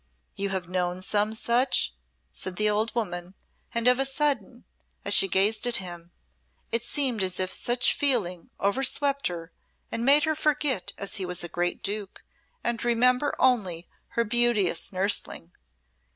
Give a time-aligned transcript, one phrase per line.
[0.33, 1.93] "You have known some such?"
[2.33, 3.35] said the old woman,
[3.71, 4.63] and of a sudden,
[5.05, 6.09] as she gazed at him,
[6.71, 9.51] it seemed as if such feeling overswept her
[9.91, 12.23] as made her forget he was a great Duke
[12.63, 13.87] and remember only
[14.17, 15.51] her beauteous nurseling.